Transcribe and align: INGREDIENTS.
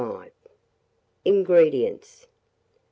INGREDIENTS. 1.25 2.25